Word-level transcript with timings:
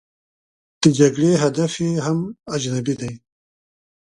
د 0.81 0.83
جګړې 0.99 1.31
هدف 1.43 1.71
یې 1.83 1.91
هم 2.05 2.19
اجنبي 2.55 2.95
دی. 3.01 3.13